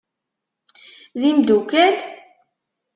[1.19, 1.95] D imdukal?